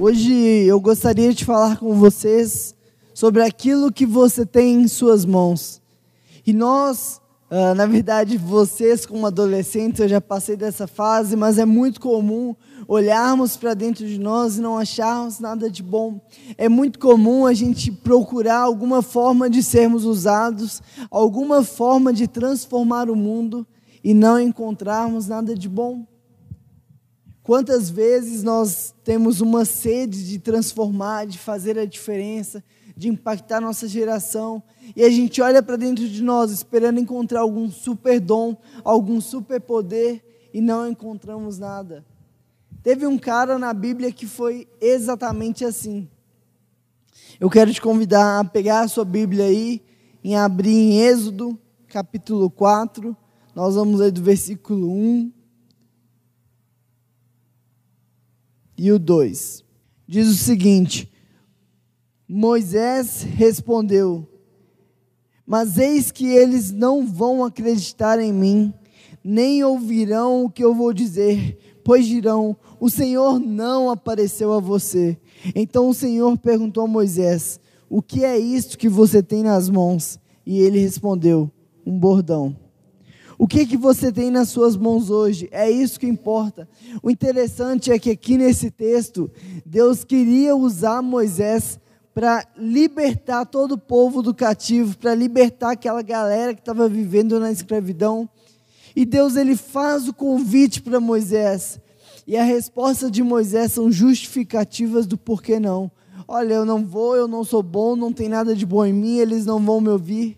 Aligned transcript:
Hoje 0.00 0.32
eu 0.32 0.80
gostaria 0.80 1.34
de 1.34 1.44
falar 1.44 1.76
com 1.76 1.92
vocês 1.94 2.72
sobre 3.12 3.42
aquilo 3.42 3.90
que 3.90 4.06
você 4.06 4.46
tem 4.46 4.82
em 4.82 4.86
suas 4.86 5.24
mãos. 5.24 5.82
E 6.46 6.52
nós, 6.52 7.20
uh, 7.50 7.74
na 7.74 7.84
verdade, 7.84 8.38
vocês 8.38 9.04
como 9.04 9.26
adolescentes, 9.26 9.98
eu 9.98 10.08
já 10.08 10.20
passei 10.20 10.56
dessa 10.56 10.86
fase, 10.86 11.34
mas 11.34 11.58
é 11.58 11.64
muito 11.64 12.00
comum 12.00 12.54
olharmos 12.86 13.56
para 13.56 13.74
dentro 13.74 14.06
de 14.06 14.20
nós 14.20 14.56
e 14.56 14.60
não 14.60 14.78
acharmos 14.78 15.40
nada 15.40 15.68
de 15.68 15.82
bom. 15.82 16.20
É 16.56 16.68
muito 16.68 17.00
comum 17.00 17.44
a 17.44 17.52
gente 17.52 17.90
procurar 17.90 18.60
alguma 18.60 19.02
forma 19.02 19.50
de 19.50 19.64
sermos 19.64 20.04
usados, 20.04 20.80
alguma 21.10 21.64
forma 21.64 22.12
de 22.12 22.28
transformar 22.28 23.10
o 23.10 23.16
mundo 23.16 23.66
e 24.04 24.14
não 24.14 24.38
encontrarmos 24.38 25.26
nada 25.26 25.56
de 25.56 25.68
bom. 25.68 26.06
Quantas 27.48 27.88
vezes 27.88 28.42
nós 28.42 28.94
temos 29.02 29.40
uma 29.40 29.64
sede 29.64 30.28
de 30.28 30.38
transformar, 30.38 31.26
de 31.26 31.38
fazer 31.38 31.78
a 31.78 31.86
diferença, 31.86 32.62
de 32.94 33.08
impactar 33.08 33.58
nossa 33.58 33.88
geração, 33.88 34.62
e 34.94 35.02
a 35.02 35.08
gente 35.08 35.40
olha 35.40 35.62
para 35.62 35.76
dentro 35.76 36.06
de 36.06 36.22
nós 36.22 36.50
esperando 36.50 37.00
encontrar 37.00 37.40
algum 37.40 37.70
super 37.70 38.20
dom, 38.20 38.54
algum 38.84 39.18
super 39.18 39.62
poder, 39.62 40.22
e 40.52 40.60
não 40.60 40.86
encontramos 40.90 41.58
nada. 41.58 42.04
Teve 42.82 43.06
um 43.06 43.16
cara 43.16 43.58
na 43.58 43.72
Bíblia 43.72 44.12
que 44.12 44.26
foi 44.26 44.68
exatamente 44.78 45.64
assim. 45.64 46.06
Eu 47.40 47.48
quero 47.48 47.72
te 47.72 47.80
convidar 47.80 48.40
a 48.40 48.44
pegar 48.44 48.80
a 48.80 48.88
sua 48.88 49.06
Bíblia 49.06 49.46
aí, 49.46 49.82
em 50.22 50.36
abrir 50.36 50.76
em 50.76 51.00
Êxodo, 51.00 51.58
capítulo 51.86 52.50
4. 52.50 53.16
Nós 53.54 53.74
vamos 53.74 54.00
ler 54.00 54.12
do 54.12 54.22
versículo 54.22 54.92
1 54.92 55.37
e 58.78 58.92
o 58.92 58.98
2. 58.98 59.64
Diz 60.06 60.28
o 60.28 60.34
seguinte: 60.34 61.10
Moisés 62.28 63.22
respondeu: 63.22 64.26
Mas 65.44 65.76
eis 65.76 66.12
que 66.12 66.26
eles 66.26 66.70
não 66.70 67.04
vão 67.04 67.44
acreditar 67.44 68.20
em 68.20 68.32
mim, 68.32 68.72
nem 69.22 69.64
ouvirão 69.64 70.44
o 70.44 70.50
que 70.50 70.64
eu 70.64 70.74
vou 70.74 70.94
dizer, 70.94 71.58
pois 71.82 72.06
dirão: 72.06 72.56
O 72.78 72.88
Senhor 72.88 73.40
não 73.40 73.90
apareceu 73.90 74.52
a 74.52 74.60
você. 74.60 75.18
Então 75.54 75.88
o 75.88 75.94
Senhor 75.94 76.38
perguntou 76.38 76.84
a 76.84 76.88
Moisés: 76.88 77.58
O 77.90 78.00
que 78.00 78.24
é 78.24 78.38
isto 78.38 78.78
que 78.78 78.88
você 78.88 79.22
tem 79.22 79.42
nas 79.42 79.68
mãos? 79.68 80.20
E 80.46 80.60
ele 80.60 80.78
respondeu: 80.78 81.50
Um 81.84 81.98
bordão. 81.98 82.67
O 83.38 83.46
que 83.46 83.64
que 83.64 83.76
você 83.76 84.10
tem 84.10 84.32
nas 84.32 84.48
suas 84.48 84.76
mãos 84.76 85.10
hoje? 85.10 85.48
É 85.52 85.70
isso 85.70 86.00
que 86.00 86.08
importa. 86.08 86.68
O 87.00 87.08
interessante 87.08 87.92
é 87.92 87.98
que 87.98 88.10
aqui 88.10 88.36
nesse 88.36 88.68
texto, 88.68 89.30
Deus 89.64 90.02
queria 90.02 90.56
usar 90.56 91.00
Moisés 91.00 91.78
para 92.12 92.44
libertar 92.56 93.46
todo 93.46 93.72
o 93.72 93.78
povo 93.78 94.22
do 94.22 94.34
cativo, 94.34 94.98
para 94.98 95.14
libertar 95.14 95.70
aquela 95.70 96.02
galera 96.02 96.52
que 96.52 96.58
estava 96.58 96.88
vivendo 96.88 97.38
na 97.38 97.52
escravidão. 97.52 98.28
E 98.96 99.04
Deus 99.04 99.36
ele 99.36 99.54
faz 99.54 100.08
o 100.08 100.12
convite 100.12 100.82
para 100.82 100.98
Moisés. 100.98 101.78
E 102.26 102.36
a 102.36 102.42
resposta 102.42 103.08
de 103.08 103.22
Moisés 103.22 103.70
são 103.70 103.88
justificativas 103.88 105.06
do 105.06 105.16
porquê 105.16 105.60
não. 105.60 105.88
Olha, 106.26 106.54
eu 106.54 106.64
não 106.64 106.84
vou, 106.84 107.14
eu 107.14 107.28
não 107.28 107.44
sou 107.44 107.62
bom, 107.62 107.94
não 107.94 108.12
tem 108.12 108.28
nada 108.28 108.52
de 108.52 108.66
bom 108.66 108.84
em 108.84 108.92
mim, 108.92 109.18
eles 109.18 109.46
não 109.46 109.64
vão 109.64 109.80
me 109.80 109.90
ouvir. 109.90 110.36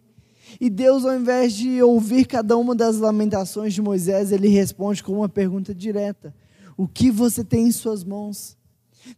E 0.60 0.68
Deus, 0.68 1.06
ao 1.06 1.14
invés 1.14 1.54
de 1.54 1.82
ouvir 1.82 2.26
cada 2.26 2.56
uma 2.58 2.74
das 2.74 2.98
lamentações 2.98 3.72
de 3.72 3.80
Moisés, 3.80 4.30
ele 4.30 4.48
responde 4.48 5.02
com 5.02 5.12
uma 5.12 5.28
pergunta 5.28 5.74
direta: 5.74 6.34
O 6.76 6.86
que 6.86 7.10
você 7.10 7.42
tem 7.42 7.68
em 7.68 7.72
suas 7.72 8.04
mãos? 8.04 8.58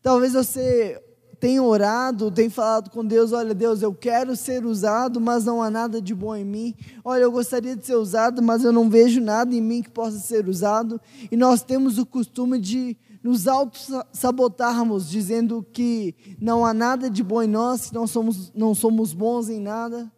Talvez 0.01 0.35
você 0.35 1.03
tenha 1.41 1.61
orado, 1.61 2.31
tenha 2.31 2.49
falado 2.49 2.91
com 2.91 3.05
Deus: 3.05 3.33
Olha, 3.33 3.53
Deus, 3.53 3.83
eu 3.83 3.93
quero 3.93 4.37
ser 4.37 4.65
usado, 4.65 5.21
mas 5.21 5.45
não 5.45 5.61
há 5.61 5.69
nada 5.69 6.01
de 6.01 6.15
bom 6.15 6.37
em 6.37 6.45
mim. 6.45 6.77
Olha, 7.05 7.23
eu 7.23 7.33
gostaria 7.33 7.75
de 7.75 7.85
ser 7.85 7.97
usado, 7.97 8.41
mas 8.41 8.63
eu 8.63 8.71
não 8.71 8.89
vejo 8.89 9.21
nada 9.21 9.53
em 9.53 9.61
mim 9.61 9.83
que 9.83 9.91
possa 9.91 10.19
ser 10.19 10.49
usado. 10.49 11.01
E 11.29 11.37
nós 11.37 11.65
temos 11.65 11.99
o 11.99 12.07
costume 12.07 12.61
de 12.61 12.97
nos 13.21 13.49
auto-sabotarmos, 13.49 15.11
dizendo 15.11 15.67
que 15.73 16.15
não 16.41 16.65
há 16.65 16.73
nada 16.73 17.11
de 17.11 17.25
bom 17.25 17.43
em 17.43 17.49
nós, 17.49 17.89
que 17.89 17.95
não 17.95 18.07
somos, 18.07 18.53
não 18.55 18.73
somos 18.77 19.13
bons 19.13 19.49
em 19.49 19.59
nada. 19.59 20.09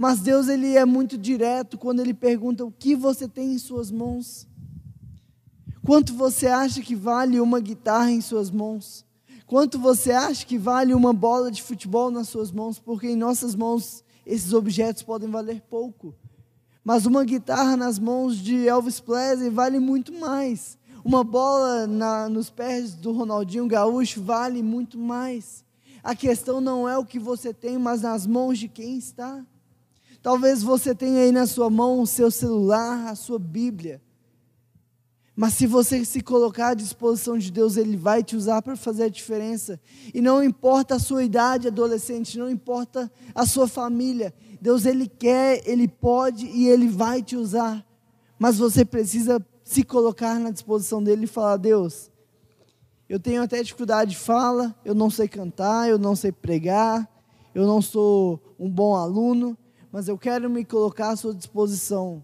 Mas 0.00 0.20
Deus 0.20 0.48
ele 0.48 0.78
é 0.78 0.86
muito 0.86 1.18
direto 1.18 1.76
quando 1.76 2.00
ele 2.00 2.14
pergunta 2.14 2.64
o 2.64 2.72
que 2.72 2.96
você 2.96 3.28
tem 3.28 3.52
em 3.52 3.58
suas 3.58 3.90
mãos. 3.90 4.48
Quanto 5.84 6.14
você 6.14 6.46
acha 6.46 6.80
que 6.80 6.94
vale 6.94 7.38
uma 7.38 7.60
guitarra 7.60 8.10
em 8.10 8.22
suas 8.22 8.50
mãos? 8.50 9.04
Quanto 9.46 9.78
você 9.78 10.10
acha 10.12 10.46
que 10.46 10.56
vale 10.56 10.94
uma 10.94 11.12
bola 11.12 11.50
de 11.50 11.62
futebol 11.62 12.10
nas 12.10 12.30
suas 12.30 12.50
mãos? 12.50 12.78
Porque 12.78 13.08
em 13.08 13.14
nossas 13.14 13.54
mãos 13.54 14.02
esses 14.24 14.54
objetos 14.54 15.02
podem 15.02 15.28
valer 15.28 15.60
pouco. 15.68 16.14
Mas 16.82 17.04
uma 17.04 17.22
guitarra 17.22 17.76
nas 17.76 17.98
mãos 17.98 18.38
de 18.38 18.66
Elvis 18.66 19.00
Presley 19.00 19.50
vale 19.50 19.78
muito 19.78 20.14
mais. 20.14 20.78
Uma 21.04 21.22
bola 21.22 21.86
na, 21.86 22.26
nos 22.26 22.48
pés 22.48 22.94
do 22.94 23.12
Ronaldinho 23.12 23.66
Gaúcho 23.66 24.22
vale 24.22 24.62
muito 24.62 24.96
mais. 24.96 25.62
A 26.02 26.14
questão 26.14 26.58
não 26.58 26.88
é 26.88 26.96
o 26.96 27.04
que 27.04 27.18
você 27.18 27.52
tem, 27.52 27.76
mas 27.76 28.00
nas 28.00 28.26
mãos 28.26 28.58
de 28.58 28.66
quem 28.66 28.96
está. 28.96 29.44
Talvez 30.22 30.62
você 30.62 30.94
tenha 30.94 31.22
aí 31.22 31.32
na 31.32 31.46
sua 31.46 31.70
mão 31.70 32.00
o 32.00 32.06
seu 32.06 32.30
celular, 32.30 33.08
a 33.08 33.14
sua 33.14 33.38
Bíblia. 33.38 34.02
Mas 35.34 35.54
se 35.54 35.66
você 35.66 36.04
se 36.04 36.20
colocar 36.20 36.68
à 36.68 36.74
disposição 36.74 37.38
de 37.38 37.50
Deus, 37.50 37.78
Ele 37.78 37.96
vai 37.96 38.22
te 38.22 38.36
usar 38.36 38.60
para 38.60 38.76
fazer 38.76 39.04
a 39.04 39.08
diferença. 39.08 39.80
E 40.12 40.20
não 40.20 40.44
importa 40.44 40.96
a 40.96 40.98
sua 40.98 41.24
idade, 41.24 41.68
adolescente, 41.68 42.38
não 42.38 42.50
importa 42.50 43.10
a 43.34 43.46
sua 43.46 43.66
família. 43.66 44.34
Deus, 44.60 44.84
Ele 44.84 45.08
quer, 45.08 45.62
Ele 45.66 45.88
pode 45.88 46.44
e 46.46 46.68
Ele 46.68 46.88
vai 46.88 47.22
te 47.22 47.36
usar. 47.36 47.82
Mas 48.38 48.58
você 48.58 48.84
precisa 48.84 49.44
se 49.64 49.82
colocar 49.82 50.38
na 50.38 50.50
disposição 50.50 51.02
dEle 51.02 51.24
e 51.24 51.26
falar: 51.26 51.56
Deus, 51.56 52.10
eu 53.08 53.18
tenho 53.18 53.42
até 53.42 53.62
dificuldade 53.62 54.10
de 54.10 54.18
fala, 54.18 54.74
eu 54.84 54.94
não 54.94 55.08
sei 55.08 55.26
cantar, 55.26 55.88
eu 55.88 55.98
não 55.98 56.14
sei 56.14 56.32
pregar, 56.32 57.08
eu 57.54 57.66
não 57.66 57.80
sou 57.80 58.38
um 58.58 58.68
bom 58.68 58.94
aluno, 58.94 59.56
mas 59.92 60.08
eu 60.08 60.16
quero 60.16 60.48
me 60.48 60.64
colocar 60.64 61.10
à 61.10 61.16
sua 61.16 61.34
disposição. 61.34 62.22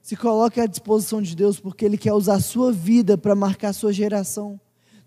Se 0.00 0.16
coloque 0.16 0.60
à 0.60 0.66
disposição 0.66 1.20
de 1.20 1.34
Deus, 1.34 1.58
porque 1.58 1.84
Ele 1.84 1.98
quer 1.98 2.12
usar 2.12 2.34
a 2.34 2.40
sua 2.40 2.72
vida 2.72 3.18
para 3.18 3.34
marcar 3.34 3.70
a 3.70 3.72
sua 3.72 3.92
geração. 3.92 4.60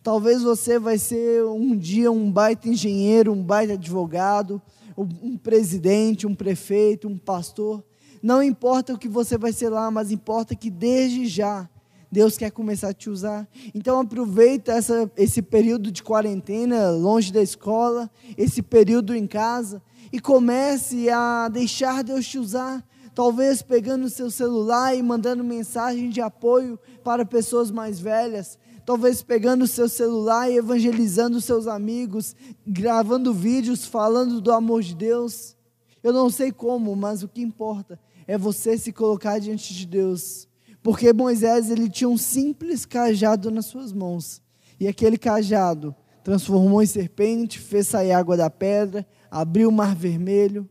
Talvez 0.04 0.42
você 0.42 0.80
vai 0.80 0.98
ser 0.98 1.44
um 1.46 1.76
dia 1.78 2.12
um 2.12 2.32
baita 2.32 2.68
engenheiro, 2.68 3.32
um 3.32 3.44
baita 3.44 3.74
advogado, 3.74 4.62
um 4.98 5.38
presidente, 5.38 6.28
um 6.28 6.36
prefeito, 6.36 7.08
um 7.08 7.18
pastor. 7.18 7.84
Não 8.22 8.44
importa 8.44 8.94
o 8.94 8.98
que 8.98 9.08
você 9.08 9.38
vai 9.38 9.54
ser 9.54 9.70
lá, 9.70 9.90
mas 9.90 10.12
importa 10.12 10.56
que 10.56 10.70
desde 10.70 11.28
já 11.28 11.70
Deus 12.12 12.38
quer 12.38 12.52
começar 12.52 12.90
a 12.90 12.94
te 12.94 13.10
usar. 13.10 13.48
Então 13.74 14.00
aproveita 14.00 14.74
essa, 14.74 15.10
esse 15.16 15.42
período 15.42 15.90
de 15.90 16.04
quarentena, 16.04 16.92
longe 16.92 17.32
da 17.32 17.42
escola, 17.42 18.12
esse 18.38 18.62
período 18.62 19.16
em 19.16 19.26
casa, 19.26 19.82
e 20.12 20.20
comece 20.20 21.10
a 21.10 21.48
deixar 21.48 22.04
Deus 22.04 22.28
te 22.28 22.38
usar. 22.38 22.86
Talvez 23.16 23.62
pegando 23.62 24.06
o 24.06 24.10
seu 24.10 24.30
celular 24.30 24.96
e 24.96 25.02
mandando 25.02 25.44
mensagem 25.44 26.10
de 26.10 26.20
apoio 26.20 26.78
para 27.04 27.26
pessoas 27.26 27.72
mais 27.72 28.00
velhas. 28.00 28.60
Talvez 28.86 29.22
pegando 29.22 29.64
o 29.64 29.68
seu 29.68 29.88
celular 29.88 30.50
e 30.50 30.58
evangelizando 30.58 31.40
seus 31.40 31.68
amigos, 31.68 32.36
gravando 32.66 33.34
vídeos 33.34 33.86
falando 33.86 34.42
do 34.42 34.52
amor 34.52 34.82
de 34.82 34.96
Deus. 34.96 35.56
Eu 36.04 36.12
não 36.12 36.30
sei 36.30 36.52
como, 36.52 36.96
mas 36.96 37.24
o 37.24 37.28
que 37.28 37.42
importa 37.42 38.00
é 38.28 38.38
você 38.38 38.78
se 38.78 38.92
colocar 38.92 39.40
diante 39.40 39.74
de 39.74 39.86
Deus. 39.86 40.51
Porque 40.84 41.14
Moisés 41.14 41.70
ele 41.70 41.90
tinha 41.90 42.10
um 42.10 42.18
simples 42.18 42.86
cajado 42.86 43.52
nas 43.52 43.68
suas 43.68 43.94
mãos. 43.94 44.42
E 44.80 44.88
aquele 44.88 45.18
cajado 45.18 45.96
transformou 46.24 46.82
em 46.82 46.88
serpente, 46.88 47.60
fez 47.60 47.88
sair 47.88 48.12
água 48.12 48.36
da 48.36 48.50
pedra, 48.50 49.06
abriu 49.30 49.70
o 49.70 49.72
mar 49.72 49.96
vermelho. 49.96 50.68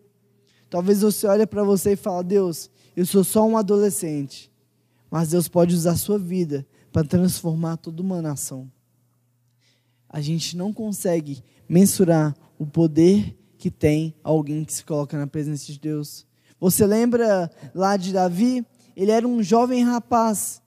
Talvez 0.68 1.02
você 1.02 1.26
olhe 1.26 1.46
para 1.46 1.62
você 1.62 1.92
e 1.92 1.96
fale: 1.96 2.26
Deus, 2.26 2.70
eu 2.96 3.06
sou 3.06 3.22
só 3.22 3.46
um 3.46 3.56
adolescente, 3.56 4.50
mas 5.10 5.30
Deus 5.30 5.48
pode 5.48 5.74
usar 5.74 5.92
a 5.92 5.96
sua 5.96 6.18
vida 6.18 6.66
para 6.92 7.06
transformar 7.06 7.76
toda 7.76 8.02
uma 8.02 8.20
nação. 8.20 8.70
A 10.08 10.20
gente 10.20 10.56
não 10.56 10.72
consegue 10.72 11.42
mensurar 11.68 12.36
o 12.58 12.66
poder 12.66 13.36
que 13.56 13.70
tem 13.70 14.14
alguém 14.24 14.64
que 14.64 14.72
se 14.72 14.84
coloca 14.84 15.16
na 15.16 15.26
presença 15.26 15.66
de 15.66 15.78
Deus. 15.78 16.26
Você 16.58 16.84
lembra 16.84 17.50
lá 17.74 17.96
de 17.96 18.12
Davi? 18.12 18.66
Ele 18.96 19.10
era 19.10 19.26
um 19.26 19.42
jovem 19.42 19.84
rapaz 19.84 20.62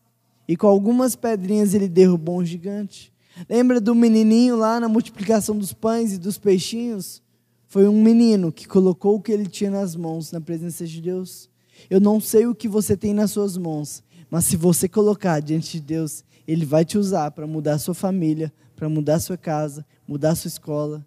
e 0.47 0.57
com 0.57 0.67
algumas 0.67 1.15
pedrinhas 1.15 1.73
ele 1.73 1.87
derrubou 1.87 2.39
um 2.39 2.45
gigante. 2.45 3.13
Lembra 3.49 3.81
do 3.81 3.95
menininho 3.95 4.55
lá 4.55 4.79
na 4.79 4.87
multiplicação 4.87 5.57
dos 5.57 5.73
pães 5.73 6.13
e 6.13 6.17
dos 6.17 6.37
peixinhos? 6.37 7.21
Foi 7.67 7.87
um 7.87 8.01
menino 8.01 8.51
que 8.51 8.67
colocou 8.67 9.15
o 9.15 9.21
que 9.21 9.31
ele 9.31 9.47
tinha 9.47 9.71
nas 9.71 9.95
mãos 9.95 10.31
na 10.31 10.39
presença 10.39 10.85
de 10.85 11.01
Deus. 11.01 11.49
Eu 11.89 11.99
não 11.99 12.19
sei 12.19 12.45
o 12.45 12.55
que 12.55 12.67
você 12.67 12.95
tem 12.95 13.13
nas 13.13 13.31
suas 13.31 13.57
mãos, 13.57 14.03
mas 14.29 14.45
se 14.45 14.55
você 14.55 14.87
colocar 14.87 15.39
diante 15.41 15.73
de 15.73 15.81
Deus, 15.81 16.23
Ele 16.47 16.65
vai 16.65 16.85
te 16.85 16.97
usar 16.97 17.31
para 17.31 17.47
mudar 17.47 17.77
sua 17.79 17.93
família, 17.93 18.53
para 18.75 18.89
mudar 18.89 19.19
sua 19.19 19.37
casa, 19.37 19.85
mudar 20.07 20.35
sua 20.35 20.47
escola 20.47 21.05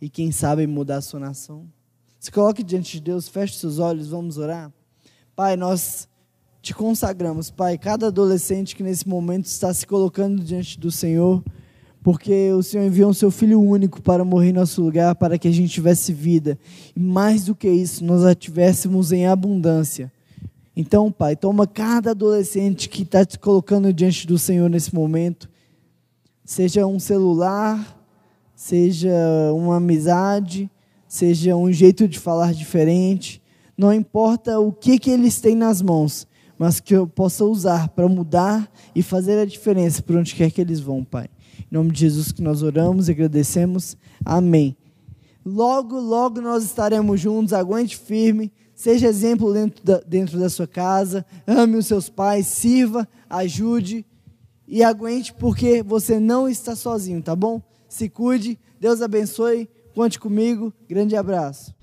e, 0.00 0.08
quem 0.08 0.30
sabe, 0.30 0.66
mudar 0.66 1.00
sua 1.00 1.20
nação. 1.20 1.66
Se 2.18 2.30
coloque 2.30 2.62
diante 2.62 2.92
de 2.92 3.00
Deus, 3.00 3.28
feche 3.28 3.54
seus 3.54 3.78
olhos, 3.78 4.08
vamos 4.08 4.38
orar. 4.38 4.72
Pai, 5.34 5.56
nós 5.56 6.08
te 6.68 6.74
consagramos, 6.74 7.50
Pai, 7.50 7.78
cada 7.78 8.08
adolescente 8.08 8.76
que 8.76 8.82
nesse 8.82 9.08
momento 9.08 9.46
está 9.46 9.72
se 9.72 9.86
colocando 9.86 10.44
diante 10.44 10.78
do 10.78 10.92
Senhor, 10.92 11.42
porque 12.02 12.52
o 12.52 12.62
Senhor 12.62 12.84
enviou 12.84 13.10
o 13.10 13.14
seu 13.14 13.30
Filho 13.30 13.58
único 13.58 14.02
para 14.02 14.22
morrer 14.22 14.50
em 14.50 14.52
nosso 14.52 14.82
lugar, 14.82 15.14
para 15.14 15.38
que 15.38 15.48
a 15.48 15.50
gente 15.50 15.72
tivesse 15.72 16.12
vida, 16.12 16.58
e 16.94 17.00
mais 17.00 17.46
do 17.46 17.54
que 17.54 17.70
isso, 17.70 18.04
nós 18.04 18.22
a 18.22 18.34
tivéssemos 18.34 19.12
em 19.12 19.26
abundância. 19.26 20.12
Então, 20.76 21.10
Pai, 21.10 21.36
toma 21.36 21.66
cada 21.66 22.10
adolescente 22.10 22.90
que 22.90 23.02
está 23.02 23.24
te 23.24 23.38
colocando 23.38 23.90
diante 23.90 24.26
do 24.26 24.38
Senhor 24.38 24.68
nesse 24.68 24.94
momento, 24.94 25.48
seja 26.44 26.86
um 26.86 27.00
celular, 27.00 27.98
seja 28.54 29.10
uma 29.54 29.76
amizade, 29.76 30.70
seja 31.08 31.56
um 31.56 31.72
jeito 31.72 32.06
de 32.06 32.18
falar 32.18 32.52
diferente, 32.52 33.40
não 33.74 33.90
importa 33.90 34.60
o 34.60 34.70
que, 34.70 34.98
que 34.98 35.10
eles 35.10 35.40
têm 35.40 35.56
nas 35.56 35.80
mãos, 35.80 36.28
mas 36.58 36.80
que 36.80 36.94
eu 36.94 37.06
possa 37.06 37.44
usar 37.44 37.88
para 37.90 38.08
mudar 38.08 38.70
e 38.94 39.02
fazer 39.02 39.38
a 39.38 39.44
diferença 39.44 40.02
por 40.02 40.16
onde 40.16 40.34
quer 40.34 40.50
que 40.50 40.60
eles 40.60 40.80
vão, 40.80 41.04
Pai. 41.04 41.28
Em 41.60 41.74
nome 41.74 41.92
de 41.92 42.00
Jesus 42.00 42.32
que 42.32 42.42
nós 42.42 42.62
oramos 42.62 43.08
e 43.08 43.12
agradecemos. 43.12 43.96
Amém. 44.24 44.76
Logo, 45.44 45.98
logo 45.98 46.40
nós 46.40 46.64
estaremos 46.64 47.20
juntos. 47.20 47.52
Aguente 47.52 47.96
firme. 47.96 48.52
Seja 48.74 49.08
exemplo 49.08 49.52
dentro 49.52 49.84
da, 49.84 50.00
dentro 50.00 50.38
da 50.38 50.48
sua 50.48 50.66
casa. 50.66 51.24
Ame 51.46 51.76
os 51.76 51.86
seus 51.86 52.08
pais. 52.08 52.46
Sirva, 52.46 53.08
ajude. 53.28 54.04
E 54.66 54.82
aguente 54.82 55.32
porque 55.32 55.82
você 55.82 56.20
não 56.20 56.48
está 56.48 56.76
sozinho, 56.76 57.22
tá 57.22 57.34
bom? 57.34 57.62
Se 57.88 58.08
cuide. 58.08 58.58
Deus 58.80 59.00
abençoe. 59.00 59.68
Conte 59.94 60.18
comigo. 60.18 60.72
Grande 60.88 61.16
abraço. 61.16 61.77